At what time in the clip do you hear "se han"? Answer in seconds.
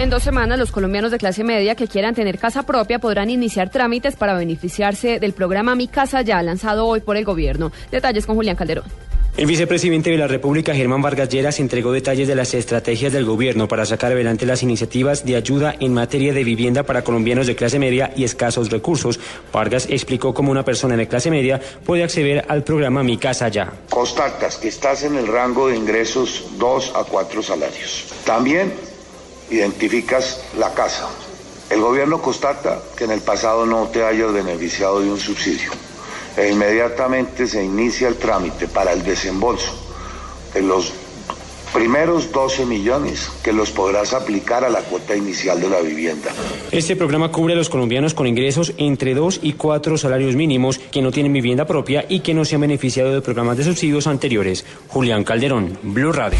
52.44-52.62